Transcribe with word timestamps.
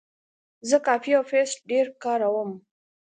زه 0.69 0.77
کاپي 0.85 1.11
او 1.17 1.23
پیسټ 1.31 1.57
ډېر 1.69 1.85
کاروم. 2.03 2.51